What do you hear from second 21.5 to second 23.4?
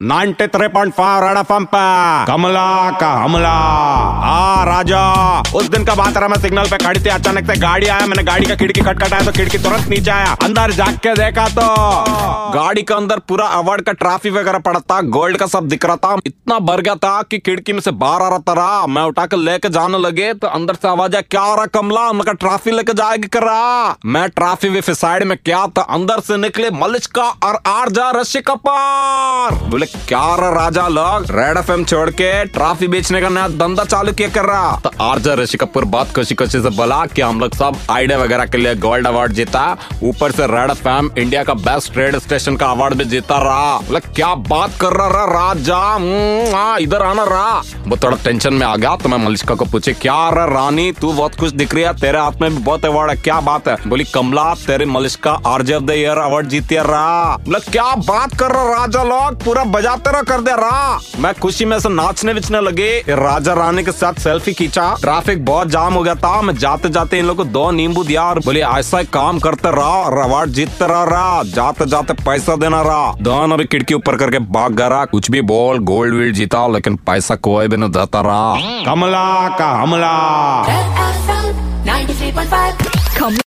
रहा कमला? उनका ट्रॉफी लेके जाएगी